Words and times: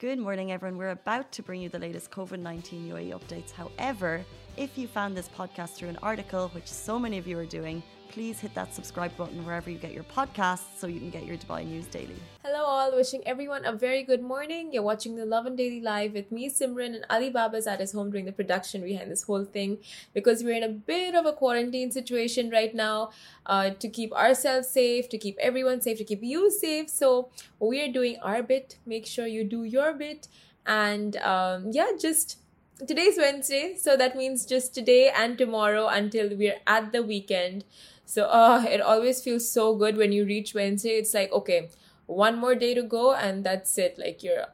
Good 0.00 0.20
morning, 0.20 0.52
everyone. 0.52 0.78
We're 0.78 0.90
about 0.90 1.32
to 1.32 1.42
bring 1.42 1.60
you 1.60 1.68
the 1.68 1.80
latest 1.80 2.12
COVID 2.12 2.38
19 2.38 2.88
UAE 2.88 3.18
updates. 3.18 3.50
However, 3.50 4.24
if 4.58 4.76
you 4.76 4.88
found 4.88 5.16
this 5.16 5.28
podcast 5.28 5.74
through 5.74 5.88
an 5.88 5.98
article, 6.02 6.48
which 6.48 6.66
so 6.66 6.98
many 6.98 7.16
of 7.16 7.28
you 7.28 7.38
are 7.38 7.46
doing, 7.46 7.80
please 8.08 8.40
hit 8.40 8.52
that 8.54 8.74
subscribe 8.74 9.16
button 9.16 9.46
wherever 9.46 9.70
you 9.70 9.78
get 9.78 9.92
your 9.92 10.02
podcasts 10.02 10.76
so 10.76 10.88
you 10.88 10.98
can 10.98 11.10
get 11.10 11.24
your 11.24 11.36
Dubai 11.36 11.64
news 11.64 11.86
daily. 11.86 12.16
Hello, 12.44 12.64
all. 12.64 12.96
Wishing 12.96 13.22
everyone 13.24 13.64
a 13.64 13.72
very 13.72 14.02
good 14.02 14.20
morning. 14.20 14.72
You're 14.72 14.82
watching 14.82 15.14
the 15.14 15.24
Lovin 15.24 15.54
Daily 15.54 15.80
Live 15.80 16.12
with 16.12 16.32
me, 16.32 16.50
Simran, 16.50 16.96
and 16.96 17.06
Ali 17.08 17.30
Baba's 17.30 17.68
at 17.68 17.78
his 17.78 17.92
home 17.92 18.10
doing 18.10 18.24
the 18.24 18.32
production 18.32 18.82
behind 18.82 19.12
this 19.12 19.22
whole 19.22 19.44
thing 19.44 19.78
because 20.12 20.42
we're 20.42 20.56
in 20.56 20.64
a 20.64 20.68
bit 20.68 21.14
of 21.14 21.24
a 21.24 21.32
quarantine 21.32 21.92
situation 21.92 22.50
right 22.50 22.74
now 22.74 23.10
uh, 23.46 23.70
to 23.70 23.88
keep 23.88 24.12
ourselves 24.12 24.66
safe, 24.66 25.08
to 25.10 25.18
keep 25.18 25.36
everyone 25.38 25.80
safe, 25.80 25.98
to 25.98 26.04
keep 26.04 26.24
you 26.24 26.50
safe. 26.50 26.88
So 26.88 27.28
we're 27.60 27.92
doing 27.92 28.16
our 28.22 28.42
bit. 28.42 28.78
Make 28.84 29.06
sure 29.06 29.28
you 29.28 29.44
do 29.44 29.62
your 29.62 29.92
bit. 29.92 30.26
And 30.66 31.16
um, 31.18 31.70
yeah, 31.70 31.92
just 31.96 32.38
today's 32.86 33.16
Wednesday, 33.16 33.74
so 33.76 33.96
that 33.96 34.16
means 34.16 34.46
just 34.46 34.74
today 34.74 35.10
and 35.10 35.36
tomorrow 35.36 35.88
until 35.88 36.36
we're 36.36 36.60
at 36.66 36.92
the 36.92 37.02
weekend. 37.02 37.64
So 38.04 38.24
uh, 38.24 38.64
it 38.68 38.80
always 38.80 39.22
feels 39.22 39.50
so 39.50 39.74
good 39.76 39.96
when 39.96 40.12
you 40.12 40.24
reach 40.24 40.54
Wednesday. 40.54 40.98
It's 40.98 41.14
like, 41.14 41.32
okay, 41.32 41.70
one 42.06 42.38
more 42.38 42.54
day 42.54 42.74
to 42.74 42.82
go, 42.82 43.14
and 43.14 43.44
that's 43.44 43.76
it. 43.78 43.98
Like 43.98 44.22
you're 44.22 44.46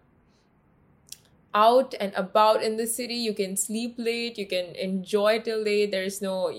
out 1.55 1.95
and 2.01 2.13
about 2.15 2.63
in 2.63 2.77
the 2.77 2.87
city. 2.87 3.15
You 3.15 3.33
can 3.33 3.57
sleep 3.57 3.95
late, 3.97 4.39
you 4.39 4.47
can 4.47 4.75
enjoy 4.75 5.41
till 5.41 5.63
late. 5.63 5.93
There's 5.93 6.21
no 6.21 6.53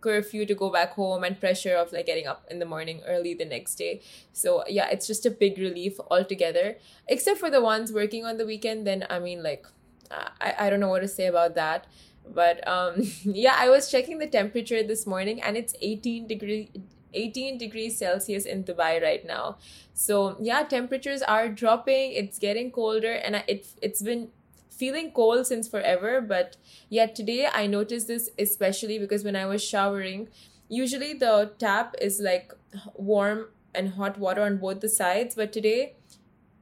curfew 0.00 0.46
to 0.46 0.54
go 0.54 0.70
back 0.70 0.92
home 0.94 1.22
and 1.22 1.38
pressure 1.38 1.76
of 1.76 1.92
like 1.92 2.06
getting 2.06 2.26
up 2.26 2.46
in 2.50 2.58
the 2.58 2.64
morning 2.64 3.02
early 3.06 3.34
the 3.34 3.44
next 3.44 3.74
day. 3.74 4.00
So 4.32 4.64
yeah, 4.66 4.88
it's 4.88 5.06
just 5.06 5.26
a 5.26 5.30
big 5.30 5.58
relief 5.58 6.00
altogether. 6.10 6.78
Except 7.06 7.38
for 7.38 7.50
the 7.50 7.60
ones 7.60 7.92
working 7.92 8.24
on 8.24 8.38
the 8.38 8.46
weekend, 8.46 8.86
then 8.86 9.06
I 9.10 9.18
mean 9.18 9.42
like 9.42 9.66
I, 10.10 10.54
I 10.58 10.70
don't 10.70 10.80
know 10.80 10.88
what 10.88 11.00
to 11.00 11.08
say 11.08 11.26
about 11.26 11.54
that. 11.54 11.86
But 12.34 12.66
um 12.68 13.02
yeah 13.24 13.56
i 13.58 13.70
was 13.70 13.90
checking 13.90 14.18
the 14.18 14.26
temperature 14.26 14.82
this 14.82 15.06
morning 15.06 15.40
and 15.42 15.56
it's 15.56 15.74
18 15.80 16.26
degree 16.26 16.70
18 17.14 17.56
degrees 17.56 17.96
celsius 17.98 18.44
in 18.44 18.64
dubai 18.64 19.02
right 19.02 19.24
now. 19.26 19.56
So 19.94 20.36
yeah 20.40 20.62
temperatures 20.62 21.22
are 21.22 21.48
dropping. 21.48 22.12
It's 22.12 22.38
getting 22.38 22.70
colder 22.70 23.12
and 23.12 23.42
it, 23.48 23.66
it's 23.80 24.02
been 24.02 24.28
feeling 24.70 25.10
cold 25.10 25.46
since 25.46 25.66
forever. 25.68 26.20
But 26.20 26.56
yet 26.88 27.14
today 27.14 27.48
i 27.52 27.66
noticed 27.66 28.08
this 28.08 28.30
especially 28.38 28.98
because 28.98 29.24
when 29.24 29.36
i 29.36 29.46
was 29.46 29.62
showering 29.64 30.28
usually 30.68 31.14
the 31.14 31.52
tap 31.58 31.94
is 32.00 32.20
like 32.20 32.52
warm 32.94 33.46
and 33.74 33.90
hot 33.90 34.18
water 34.18 34.42
on 34.42 34.58
both 34.58 34.80
the 34.80 34.88
sides. 34.88 35.34
But 35.34 35.52
today 35.52 35.94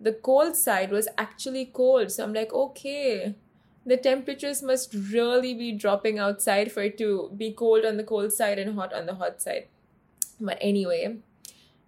the 0.00 0.12
cold 0.12 0.56
side 0.56 0.90
was 0.90 1.08
actually 1.16 1.64
cold 1.64 2.10
so 2.10 2.24
i'm 2.24 2.34
like 2.34 2.52
okay 2.52 3.34
the 3.86 3.96
temperatures 3.96 4.62
must 4.62 4.92
really 4.92 5.54
be 5.54 5.70
dropping 5.70 6.18
outside 6.18 6.72
for 6.72 6.82
it 6.82 6.98
to 6.98 7.30
be 7.36 7.52
cold 7.52 7.84
on 7.84 7.96
the 7.96 8.02
cold 8.02 8.32
side 8.32 8.58
and 8.58 8.74
hot 8.74 8.92
on 8.92 9.06
the 9.06 9.14
hot 9.14 9.40
side. 9.40 9.68
But 10.40 10.58
anyway, 10.60 11.18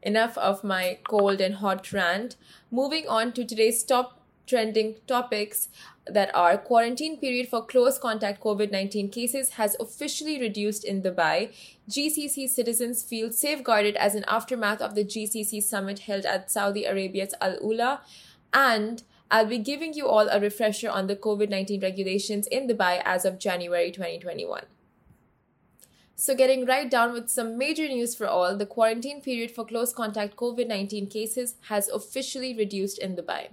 enough 0.00 0.38
of 0.38 0.62
my 0.62 1.00
cold 1.08 1.40
and 1.40 1.56
hot 1.56 1.92
rant. 1.92 2.36
Moving 2.70 3.08
on 3.08 3.32
to 3.32 3.44
today's 3.44 3.82
top 3.82 4.20
trending 4.46 4.94
topics 5.08 5.68
that 6.10 6.34
are 6.34 6.56
quarantine 6.56 7.18
period 7.18 7.48
for 7.48 7.64
close 7.64 7.98
contact 7.98 8.42
COVID-19 8.42 9.12
cases 9.12 9.50
has 9.50 9.76
officially 9.80 10.40
reduced 10.40 10.84
in 10.84 11.02
Dubai. 11.02 11.52
GCC 11.88 12.48
citizens 12.48 13.02
feel 13.02 13.30
safeguarded 13.32 13.96
as 13.96 14.14
an 14.14 14.24
aftermath 14.28 14.80
of 14.80 14.94
the 14.94 15.04
GCC 15.04 15.62
summit 15.62 16.00
held 16.00 16.24
at 16.24 16.50
Saudi 16.50 16.84
Arabia's 16.84 17.34
Al 17.40 17.56
Ula 17.62 18.00
and 18.52 19.02
I'll 19.30 19.46
be 19.46 19.58
giving 19.58 19.92
you 19.92 20.06
all 20.06 20.28
a 20.28 20.40
refresher 20.40 20.88
on 20.88 21.06
the 21.06 21.16
COVID 21.16 21.50
19 21.50 21.80
regulations 21.80 22.46
in 22.46 22.66
Dubai 22.66 23.02
as 23.04 23.24
of 23.24 23.38
January 23.38 23.90
2021. 23.90 24.62
So, 26.20 26.34
getting 26.34 26.64
right 26.66 26.90
down 26.90 27.12
with 27.12 27.28
some 27.30 27.56
major 27.56 27.86
news 27.86 28.16
for 28.16 28.26
all, 28.26 28.56
the 28.56 28.66
quarantine 28.66 29.20
period 29.20 29.52
for 29.52 29.64
close 29.64 29.92
contact 29.92 30.34
COVID 30.36 30.66
19 30.66 31.06
cases 31.06 31.54
has 31.68 31.88
officially 31.88 32.56
reduced 32.56 32.98
in 32.98 33.14
Dubai. 33.14 33.50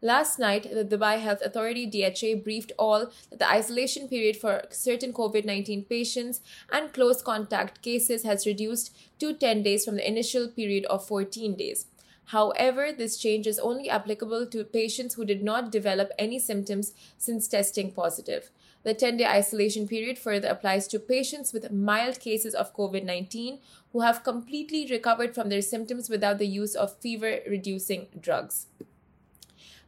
Last 0.00 0.38
night, 0.38 0.62
the 0.72 0.84
Dubai 0.84 1.18
Health 1.18 1.42
Authority 1.44 1.84
DHA 1.84 2.44
briefed 2.44 2.70
all 2.78 3.10
that 3.30 3.40
the 3.40 3.50
isolation 3.50 4.06
period 4.06 4.36
for 4.36 4.62
certain 4.70 5.12
COVID 5.12 5.44
19 5.44 5.86
patients 5.86 6.40
and 6.70 6.92
close 6.92 7.20
contact 7.20 7.82
cases 7.82 8.22
has 8.22 8.46
reduced 8.46 8.96
to 9.18 9.34
10 9.34 9.64
days 9.64 9.84
from 9.84 9.96
the 9.96 10.08
initial 10.08 10.46
period 10.46 10.84
of 10.84 11.04
14 11.04 11.56
days. 11.56 11.86
However, 12.26 12.92
this 12.92 13.16
change 13.16 13.48
is 13.48 13.58
only 13.58 13.90
applicable 13.90 14.46
to 14.46 14.62
patients 14.62 15.14
who 15.14 15.24
did 15.24 15.42
not 15.42 15.72
develop 15.72 16.12
any 16.16 16.38
symptoms 16.38 16.92
since 17.16 17.48
testing 17.48 17.90
positive. 17.90 18.50
The 18.84 18.94
10 18.94 19.16
day 19.16 19.26
isolation 19.26 19.88
period 19.88 20.16
further 20.16 20.46
applies 20.46 20.86
to 20.88 21.00
patients 21.00 21.52
with 21.52 21.72
mild 21.72 22.20
cases 22.20 22.54
of 22.54 22.72
COVID 22.76 23.02
19 23.02 23.58
who 23.92 24.02
have 24.02 24.22
completely 24.22 24.86
recovered 24.88 25.34
from 25.34 25.48
their 25.48 25.62
symptoms 25.62 26.08
without 26.08 26.38
the 26.38 26.46
use 26.46 26.76
of 26.76 26.96
fever 27.00 27.40
reducing 27.48 28.06
drugs. 28.20 28.66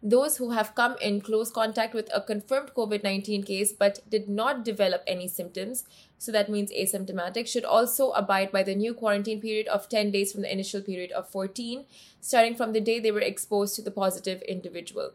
Those 0.03 0.39
who 0.39 0.51
have 0.51 0.75
come 0.75 0.97
in 1.03 1.21
close 1.21 1.51
contact 1.51 1.93
with 1.93 2.09
a 2.15 2.23
confirmed 2.23 2.71
COVID 2.75 3.05
19 3.05 3.43
case 3.43 3.73
but 3.73 4.01
did 4.09 4.31
not 4.31 4.65
develop 4.65 5.03
any 5.07 5.29
symptoms, 5.29 5.85
so 6.17 6.33
that 6.33 6.49
means 6.49 6.73
asymptomatic, 6.73 7.47
should 7.47 7.67
also 7.67 8.11
abide 8.13 8.51
by 8.51 8.63
the 8.63 8.75
new 8.75 8.95
quarantine 8.95 9.43
period 9.43 9.69
of 9.69 9.91
10 9.91 10.11
days 10.11 10.33
from 10.33 10.41
the 10.41 10.53
initial 10.53 10.81
period 10.81 11.13
of 11.13 11.29
14, 11.29 11.85
starting 12.21 12.55
from 12.55 12.73
the 12.73 12.81
day 12.81 12.99
they 12.99 13.13
were 13.13 13.21
exposed 13.21 13.75
to 13.77 13.83
the 13.83 13.91
positive 13.91 14.41
individual. 14.43 15.13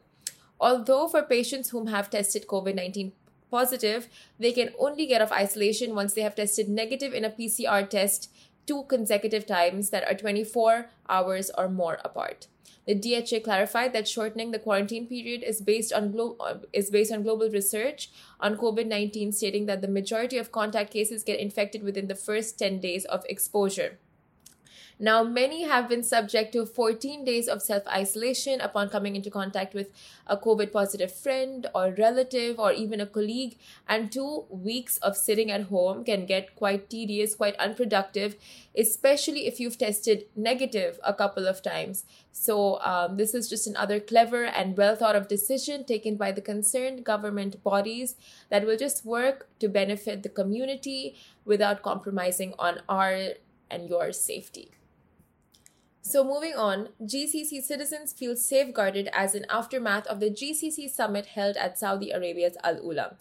Although 0.60 1.08
for 1.08 1.24
patients 1.24 1.70
whom 1.70 1.88
have 1.88 2.12
tested 2.12 2.48
COVID 2.48 2.76
19 2.76 3.12
positive, 3.50 4.08
they 4.40 4.52
can 4.52 4.70
only 4.78 5.08
get 5.08 5.22
off 5.22 5.32
isolation 5.32 5.96
once 5.96 6.14
they 6.14 6.22
have 6.22 6.36
tested 6.36 6.70
negative 6.70 7.14
in 7.14 7.26
a 7.26 7.30
PCR 7.30 7.90
test 7.90 8.30
two 8.66 8.84
consecutive 8.84 9.46
times 9.46 9.90
that 9.90 10.08
are 10.08 10.16
24 10.16 10.90
hours 11.10 11.52
or 11.58 11.70
more 11.70 12.00
apart. 12.04 12.48
The 12.88 12.94
DHA 12.94 13.40
clarified 13.44 13.94
that 13.94 14.08
shortening 14.08 14.52
the 14.52 14.60
quarantine 14.60 15.08
period 15.08 15.42
is 15.42 15.60
based 15.60 15.92
on 15.92 16.12
glo- 16.12 16.38
uh, 16.40 16.60
is 16.72 16.92
based 16.92 17.12
on 17.12 17.24
global 17.24 17.50
research 17.50 18.12
on 18.40 18.58
COVID-19 18.58 19.34
stating 19.34 19.66
that 19.66 19.82
the 19.82 19.88
majority 19.88 20.38
of 20.38 20.52
contact 20.52 20.92
cases 20.92 21.24
get 21.24 21.40
infected 21.40 21.84
within 21.84 22.08
the 22.08 22.16
first 22.16 22.60
10 22.60 22.80
days 22.80 23.06
of 23.06 23.26
exposure. 23.28 23.98
Now, 24.98 25.24
many 25.24 25.64
have 25.64 25.90
been 25.90 26.04
subject 26.04 26.54
to 26.54 26.66
14 26.66 27.26
days 27.26 27.50
of 27.50 27.62
self 27.62 27.86
isolation 27.86 28.62
upon 28.62 28.90
coming 28.90 29.18
into 29.18 29.30
contact 29.30 29.74
with 29.74 29.90
a 30.26 30.38
COVID 30.38 30.72
positive 30.72 31.14
friend 31.14 31.68
or 31.76 31.94
relative 31.98 32.58
or 32.58 32.72
even 32.72 33.02
a 33.02 33.06
colleague, 33.06 33.58
and 33.90 34.10
two 34.10 34.46
weeks 34.50 34.96
of 35.00 35.18
sitting 35.18 35.52
at 35.52 35.64
home 35.64 36.06
can 36.06 36.26
get 36.26 36.56
quite 36.56 36.90
tedious, 36.90 37.36
quite 37.36 37.58
unproductive, 37.58 38.38
especially 38.78 39.48
if 39.48 39.60
you've 39.60 39.78
tested 39.78 40.28
negative 40.34 40.98
a 41.04 41.14
couple 41.14 41.46
of 41.46 41.62
times. 41.62 42.06
So, 42.32 42.80
um, 42.80 43.18
this 43.18 43.34
is 43.34 43.50
just 43.50 43.68
another 43.68 44.00
clever 44.00 44.46
and 44.46 44.78
well 44.78 44.96
thought 44.96 45.18
of 45.18 45.28
decision 45.28 45.84
taken 45.84 46.16
by 46.16 46.32
the 46.32 46.42
concerned 46.42 47.04
government 47.04 47.62
bodies 47.66 48.16
that 48.50 48.66
will 48.66 48.78
just 48.78 49.04
work 49.04 49.50
to 49.60 49.68
benefit 49.68 50.24
the 50.24 50.30
community 50.30 51.18
without 51.44 51.82
compromising 51.82 52.54
on 52.58 52.80
our 52.88 53.36
and 53.70 53.90
your 53.90 54.14
safety. 54.14 54.72
So, 56.08 56.24
moving 56.24 56.54
on, 56.54 56.90
GCC 57.02 57.64
citizens 57.64 58.14
feel 58.14 58.36
safeguarded 58.36 59.10
as 59.12 59.34
an 59.34 59.48
aftermath 59.50 60.06
of 60.06 60.20
the 60.20 60.30
GCC 60.30 60.88
summit 60.88 61.26
held 61.26 61.58
at 61.58 61.80
Saudi 61.80 62.12
Arabia's 62.12 62.58
Al 62.64 62.76
Ula. 62.76 63.16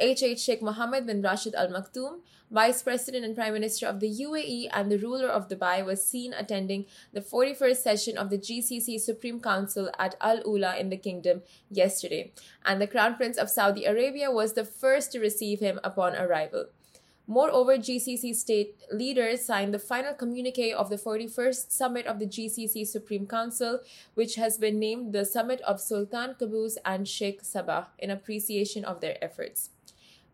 HH 0.00 0.38
Sheikh 0.38 0.62
Mohammed 0.62 1.06
bin 1.06 1.20
Rashid 1.20 1.54
Al 1.54 1.68
Maktoum, 1.68 2.20
Vice 2.50 2.82
President 2.82 3.26
and 3.26 3.36
Prime 3.36 3.52
Minister 3.52 3.86
of 3.86 4.00
the 4.00 4.08
UAE 4.08 4.70
and 4.72 4.90
the 4.90 4.96
ruler 4.96 5.28
of 5.28 5.48
Dubai, 5.48 5.84
was 5.84 6.02
seen 6.02 6.32
attending 6.32 6.86
the 7.12 7.20
41st 7.20 7.76
session 7.76 8.16
of 8.16 8.30
the 8.30 8.38
GCC 8.38 8.98
Supreme 8.98 9.38
Council 9.38 9.90
at 9.98 10.16
Al 10.22 10.40
Ula 10.46 10.78
in 10.78 10.88
the 10.88 10.96
kingdom 10.96 11.42
yesterday, 11.68 12.32
and 12.64 12.80
the 12.80 12.86
Crown 12.86 13.16
Prince 13.16 13.36
of 13.36 13.50
Saudi 13.50 13.84
Arabia 13.84 14.30
was 14.30 14.54
the 14.54 14.64
first 14.64 15.12
to 15.12 15.20
receive 15.20 15.60
him 15.60 15.78
upon 15.84 16.16
arrival. 16.16 16.68
Moreover, 17.30 17.78
GCC 17.78 18.34
state 18.34 18.74
leaders 18.90 19.44
signed 19.44 19.72
the 19.72 19.78
final 19.78 20.14
communique 20.14 20.72
of 20.72 20.90
the 20.90 20.96
41st 20.96 21.70
summit 21.70 22.04
of 22.06 22.18
the 22.18 22.26
GCC 22.26 22.84
Supreme 22.84 23.24
Council, 23.24 23.78
which 24.14 24.34
has 24.34 24.58
been 24.58 24.80
named 24.80 25.12
the 25.12 25.24
Summit 25.24 25.60
of 25.60 25.80
Sultan 25.80 26.34
Qaboos 26.34 26.76
and 26.84 27.06
Sheikh 27.06 27.44
Sabah 27.44 27.86
in 28.00 28.10
appreciation 28.10 28.84
of 28.84 29.00
their 29.00 29.16
efforts. 29.22 29.70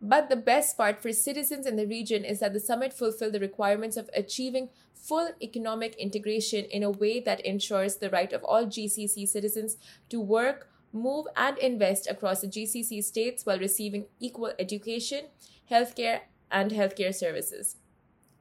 But 0.01 0.29
the 0.29 0.35
best 0.35 0.75
part 0.75 0.99
for 0.99 1.13
citizens 1.13 1.67
in 1.67 1.75
the 1.75 1.85
region 1.85 2.25
is 2.25 2.39
that 2.39 2.53
the 2.53 2.59
summit 2.59 2.93
fulfilled 2.93 3.33
the 3.33 3.39
requirements 3.39 3.95
of 3.95 4.09
achieving 4.15 4.69
full 4.95 5.29
economic 5.39 5.93
integration 5.97 6.65
in 6.65 6.81
a 6.81 6.89
way 6.89 7.19
that 7.19 7.45
ensures 7.45 7.97
the 7.97 8.09
right 8.09 8.33
of 8.33 8.43
all 8.43 8.65
GCC 8.65 9.27
citizens 9.27 9.77
to 10.09 10.19
work, 10.19 10.71
move, 10.91 11.27
and 11.35 11.59
invest 11.59 12.09
across 12.09 12.41
the 12.41 12.47
GCC 12.47 13.03
states 13.03 13.45
while 13.45 13.59
receiving 13.59 14.05
equal 14.19 14.53
education, 14.57 15.25
healthcare, 15.69 16.21
and 16.51 16.71
healthcare 16.71 17.13
services. 17.13 17.75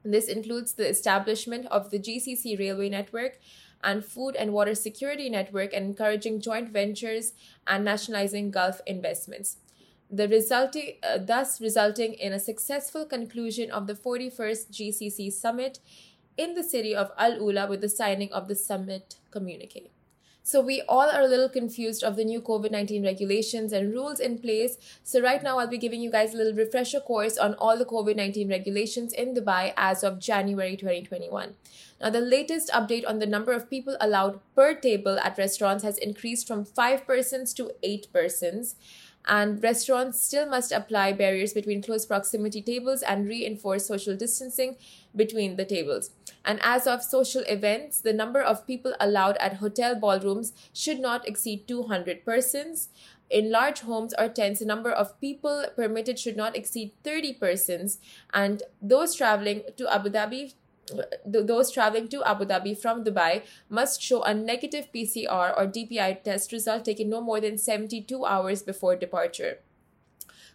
This 0.05 0.29
includes 0.29 0.75
the 0.75 0.89
establishment 0.89 1.67
of 1.67 1.91
the 1.91 1.99
GCC 1.99 2.59
railway 2.59 2.89
network 2.89 3.39
and 3.83 4.05
food 4.05 4.37
and 4.37 4.53
water 4.53 4.75
security 4.75 5.29
network 5.29 5.73
and 5.73 5.87
encouraging 5.87 6.41
joint 6.41 6.71
ventures 6.71 7.33
and 7.67 7.85
nationalizing 7.85 8.51
Gulf 8.51 8.81
investments. 8.87 9.59
The 10.09 10.29
resulting, 10.29 10.95
uh, 11.03 11.19
thus 11.19 11.61
resulting 11.61 12.15
in 12.15 12.33
a 12.33 12.39
successful 12.39 13.05
conclusion 13.05 13.71
of 13.71 13.89
the 13.89 13.95
41st 13.95 14.71
GCC 14.71 15.33
summit 15.33 15.81
in 16.37 16.55
the 16.55 16.63
city 16.63 16.95
of 16.95 17.11
Al 17.19 17.37
Ula 17.39 17.67
with 17.67 17.81
the 17.81 17.89
signing 17.89 18.33
of 18.33 18.47
the 18.47 18.55
summit 18.55 19.17
communique. 19.31 19.91
So 20.47 20.61
we 20.61 20.81
all 20.83 21.11
are 21.11 21.23
a 21.23 21.27
little 21.27 21.49
confused 21.49 22.05
of 22.05 22.15
the 22.15 22.25
new 22.25 22.41
COVID-19 22.41 23.03
regulations 23.05 23.73
and 23.73 23.93
rules 23.93 24.21
in 24.21 24.39
place. 24.39 24.79
So 25.03 25.21
right 25.21 25.43
now 25.43 25.59
I'll 25.59 25.67
be 25.67 25.77
giving 25.77 26.01
you 26.01 26.09
guys 26.09 26.35
a 26.35 26.37
little 26.37 26.53
refresher 26.53 27.01
course 27.01 27.37
on 27.37 27.55
all 27.55 27.77
the 27.77 27.85
COVID-19 27.85 28.49
regulations 28.49 29.13
in 29.13 29.35
Dubai 29.35 29.73
as 29.77 30.05
of 30.05 30.21
January 30.21 30.77
2021. 30.77 31.55
Now 32.01 32.11
the 32.11 32.21
latest 32.21 32.71
update 32.71 33.09
on 33.09 33.19
the 33.19 33.27
number 33.27 33.51
of 33.51 33.69
people 33.69 33.97
allowed 34.01 34.39
per 34.55 34.77
table 34.77 35.19
at 35.19 35.37
restaurants 35.37 35.83
has 35.83 35.99
increased 35.99 36.47
from 36.47 36.65
5 36.65 37.05
persons 37.09 37.53
to 37.55 37.73
8 37.83 38.07
persons 38.13 38.77
and 39.27 39.63
restaurants 39.63 40.23
still 40.23 40.47
must 40.47 40.73
apply 40.73 41.13
barriers 41.13 41.53
between 41.53 41.83
close 41.83 42.07
proximity 42.07 42.63
tables 42.63 43.03
and 43.03 43.27
reinforce 43.27 43.87
social 43.87 44.17
distancing 44.17 44.77
between 45.15 45.57
the 45.57 45.65
tables. 45.65 46.11
And 46.45 46.61
as 46.63 46.87
of 46.87 47.03
social 47.03 47.43
events, 47.43 48.01
the 48.01 48.13
number 48.13 48.41
of 48.41 48.67
people 48.67 48.95
allowed 49.01 49.37
at 49.39 49.55
hotel 49.55 49.95
ballrooms 49.97 50.53
should 50.73 51.01
not 51.01 51.27
exceed 51.27 51.67
200 51.67 52.25
persons. 52.25 52.89
In 53.29 53.51
large 53.51 53.81
homes 53.81 54.15
or 54.17 54.29
tents, 54.29 54.61
the 54.61 54.67
number 54.67 54.93
of 54.93 55.21
people 55.21 55.65
permitted 55.75 56.19
should 56.19 56.37
not 56.37 56.55
exceed 56.55 56.93
30 57.03 57.35
persons. 57.35 57.99
And 58.33 58.63
those 58.81 59.15
traveling 59.17 59.63
to 59.77 59.93
Abu 59.93 60.11
Dhabi 60.11 60.55
those 61.25 61.71
traveling 61.71 62.09
to 62.09 62.23
Abu 62.25 62.45
Dhabi 62.45 62.79
from 62.79 63.05
Dubai 63.05 63.43
must 63.69 64.01
show 64.01 64.23
a 64.23 64.33
negative 64.33 64.89
PCR 64.95 65.57
or 65.57 65.67
DPI 65.67 66.23
test 66.23 66.53
result 66.53 66.85
taken 66.85 67.09
no 67.09 67.21
more 67.21 67.41
than 67.41 67.59
72 67.59 68.25
hours 68.25 68.63
before 68.63 68.97
departure. 68.97 69.59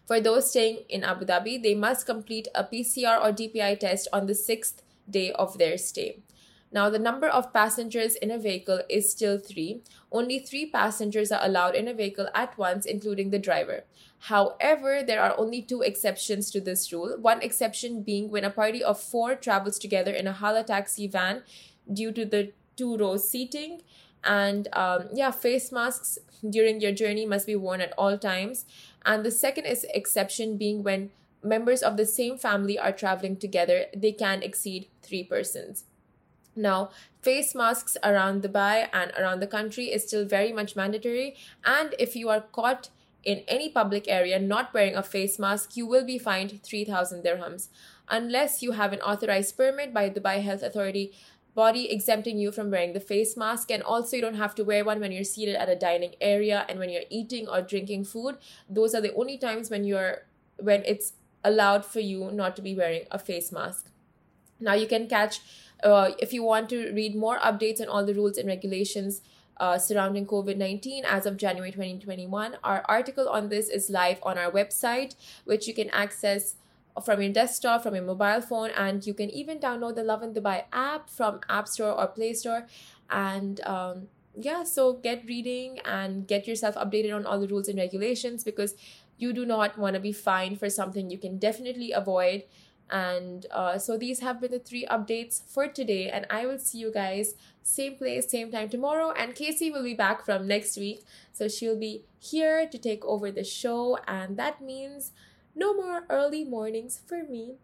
For 0.06 0.20
those 0.20 0.50
staying 0.50 0.84
in 0.88 1.04
Abu 1.04 1.26
Dhabi, 1.26 1.62
they 1.62 1.74
must 1.74 2.06
complete 2.06 2.48
a 2.54 2.64
PCR 2.64 3.22
or 3.22 3.32
DPI 3.32 3.78
test 3.78 4.08
on 4.12 4.26
the 4.26 4.34
sixth 4.34 4.82
day 5.08 5.32
of 5.32 5.58
their 5.58 5.78
stay. 5.78 6.22
Now, 6.72 6.88
the 6.88 6.98
number 6.98 7.28
of 7.28 7.52
passengers 7.52 8.14
in 8.16 8.30
a 8.30 8.38
vehicle 8.38 8.80
is 8.88 9.10
still 9.10 9.38
three. 9.38 9.82
Only 10.10 10.38
three 10.38 10.70
passengers 10.70 11.30
are 11.30 11.44
allowed 11.44 11.74
in 11.74 11.86
a 11.86 11.92
vehicle 11.92 12.28
at 12.34 12.56
once, 12.56 12.86
including 12.86 13.28
the 13.28 13.38
driver. 13.38 13.84
However, 14.20 15.02
there 15.06 15.20
are 15.20 15.38
only 15.38 15.60
two 15.60 15.82
exceptions 15.82 16.50
to 16.52 16.60
this 16.60 16.90
rule. 16.92 17.16
One 17.20 17.42
exception 17.42 18.02
being 18.02 18.30
when 18.30 18.44
a 18.44 18.50
party 18.50 18.82
of 18.82 18.98
four 18.98 19.34
travels 19.34 19.78
together 19.78 20.12
in 20.12 20.26
a 20.26 20.32
hala 20.32 20.64
taxi 20.64 21.06
van 21.06 21.42
due 21.92 22.12
to 22.12 22.24
the 22.24 22.52
two 22.76 22.96
row 22.96 23.18
seating. 23.18 23.82
And 24.24 24.68
um, 24.72 25.08
yeah, 25.12 25.30
face 25.30 25.72
masks 25.72 26.18
during 26.48 26.80
your 26.80 26.92
journey 26.92 27.26
must 27.26 27.46
be 27.46 27.56
worn 27.56 27.80
at 27.80 27.92
all 27.98 28.16
times. 28.16 28.64
And 29.04 29.24
the 29.24 29.30
second 29.30 29.66
is 29.66 29.84
exception 29.92 30.56
being 30.56 30.82
when 30.82 31.10
members 31.42 31.82
of 31.82 31.96
the 31.96 32.06
same 32.06 32.38
family 32.38 32.78
are 32.78 32.92
traveling 32.92 33.36
together, 33.36 33.86
they 33.94 34.12
can 34.12 34.42
exceed 34.42 34.88
three 35.02 35.24
persons. 35.24 35.84
Now, 36.54 36.90
face 37.20 37.54
masks 37.54 37.96
around 38.02 38.42
Dubai 38.42 38.88
and 38.92 39.12
around 39.18 39.40
the 39.40 39.46
country 39.46 39.86
is 39.86 40.04
still 40.04 40.24
very 40.24 40.52
much 40.52 40.76
mandatory. 40.76 41.36
And 41.64 41.94
if 41.98 42.14
you 42.14 42.28
are 42.28 42.40
caught 42.40 42.90
in 43.24 43.42
any 43.48 43.68
public 43.68 44.08
area 44.08 44.38
not 44.38 44.74
wearing 44.74 44.96
a 44.96 45.02
face 45.02 45.38
mask, 45.38 45.76
you 45.76 45.86
will 45.86 46.04
be 46.04 46.18
fined 46.18 46.62
3,000 46.62 47.24
dirhams. 47.24 47.68
Unless 48.08 48.62
you 48.62 48.72
have 48.72 48.92
an 48.92 49.00
authorized 49.00 49.56
permit 49.56 49.94
by 49.94 50.10
Dubai 50.10 50.42
Health 50.42 50.62
Authority 50.62 51.12
body 51.54 51.90
exempting 51.90 52.38
you 52.38 52.50
from 52.50 52.70
wearing 52.70 52.92
the 52.92 53.00
face 53.00 53.36
mask 53.36 53.70
and 53.70 53.82
also 53.82 54.16
you 54.16 54.22
don't 54.22 54.36
have 54.36 54.54
to 54.54 54.64
wear 54.64 54.84
one 54.84 55.00
when 55.00 55.12
you're 55.12 55.24
seated 55.24 55.54
at 55.54 55.68
a 55.68 55.76
dining 55.76 56.14
area 56.20 56.64
and 56.68 56.78
when 56.78 56.88
you're 56.88 57.10
eating 57.10 57.46
or 57.46 57.60
drinking 57.60 58.04
food 58.04 58.38
those 58.70 58.94
are 58.94 59.00
the 59.02 59.14
only 59.14 59.36
times 59.36 59.68
when 59.68 59.84
you're 59.84 60.22
when 60.56 60.82
it's 60.86 61.12
allowed 61.44 61.84
for 61.84 62.00
you 62.00 62.30
not 62.30 62.56
to 62.56 62.62
be 62.62 62.74
wearing 62.74 63.04
a 63.10 63.18
face 63.18 63.52
mask 63.52 63.90
now 64.60 64.72
you 64.72 64.86
can 64.86 65.06
catch 65.06 65.40
uh, 65.82 66.12
if 66.18 66.32
you 66.32 66.42
want 66.42 66.68
to 66.70 66.92
read 66.92 67.14
more 67.16 67.38
updates 67.38 67.80
on 67.80 67.88
all 67.88 68.04
the 68.04 68.14
rules 68.14 68.38
and 68.38 68.46
regulations 68.46 69.20
uh, 69.58 69.78
surrounding 69.78 70.26
COVID 70.26 70.56
19 70.56 71.04
as 71.04 71.26
of 71.26 71.36
January 71.36 71.70
2021, 71.70 72.56
our 72.64 72.84
article 72.88 73.28
on 73.28 73.48
this 73.48 73.68
is 73.68 73.90
live 73.90 74.18
on 74.22 74.38
our 74.38 74.50
website, 74.50 75.14
which 75.44 75.66
you 75.66 75.74
can 75.74 75.90
access 75.90 76.56
from 77.04 77.22
your 77.22 77.32
desktop, 77.32 77.82
from 77.82 77.94
your 77.94 78.04
mobile 78.04 78.40
phone, 78.40 78.70
and 78.70 79.06
you 79.06 79.14
can 79.14 79.30
even 79.30 79.58
download 79.58 79.94
the 79.94 80.04
Lovin 80.04 80.34
Dubai 80.34 80.64
app 80.72 81.08
from 81.08 81.40
App 81.48 81.68
Store 81.68 81.92
or 81.92 82.06
Play 82.06 82.34
Store. 82.34 82.66
And 83.10 83.60
um, 83.62 84.08
yeah, 84.38 84.64
so 84.64 84.94
get 84.94 85.24
reading 85.26 85.78
and 85.84 86.26
get 86.26 86.46
yourself 86.46 86.74
updated 86.74 87.14
on 87.14 87.26
all 87.26 87.40
the 87.40 87.48
rules 87.48 87.68
and 87.68 87.78
regulations 87.78 88.44
because 88.44 88.74
you 89.18 89.32
do 89.32 89.46
not 89.46 89.78
want 89.78 89.94
to 89.94 90.00
be 90.00 90.12
fined 90.12 90.58
for 90.58 90.68
something 90.68 91.10
you 91.10 91.18
can 91.18 91.38
definitely 91.38 91.92
avoid 91.92 92.42
and 92.90 93.46
uh, 93.50 93.78
so 93.78 93.96
these 93.96 94.20
have 94.20 94.40
been 94.40 94.50
the 94.50 94.58
three 94.58 94.86
updates 94.86 95.42
for 95.42 95.66
today. 95.66 96.10
And 96.10 96.26
i 96.28 96.44
will 96.46 96.58
see 96.58 96.78
you 96.78 96.92
guys 96.92 97.34
same 97.62 97.96
place 97.96 98.30
same 98.30 98.52
time 98.52 98.68
tomorrow. 98.68 99.12
And 99.12 99.34
casey 99.34 99.70
will 99.70 99.82
be 99.82 99.94
back 99.94 100.24
from 100.24 100.46
next 100.46 100.76
week. 100.76 101.04
So 101.32 101.48
she'll 101.48 101.78
be 101.78 102.04
here 102.18 102.66
to 102.66 102.78
take 102.78 103.04
over 103.04 103.30
the 103.30 103.44
show. 103.44 103.98
And 104.06 104.36
that 104.36 104.60
means 104.60 105.12
no 105.54 105.74
more 105.74 106.04
early 106.10 106.44
mornings 106.44 107.00
for 107.06 107.22
me. 107.22 107.56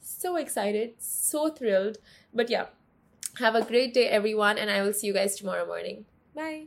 So 0.00 0.36
excited 0.36 0.94
so 0.98 1.48
thrilled. 1.50 1.98
But 2.32 2.48
yeah 2.48 2.66
have 3.38 3.54
a 3.54 3.62
great 3.62 3.92
day 3.92 4.08
everyone. 4.08 4.58
And 4.58 4.70
i 4.70 4.82
will 4.82 4.92
see 4.92 5.08
you 5.08 5.12
guys 5.12 5.36
tomorrow 5.36 5.66
morning. 5.66 6.06
Bye 6.34 6.66